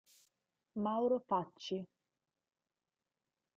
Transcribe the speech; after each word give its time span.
Mauro 0.83 1.19
Facci 1.19 1.77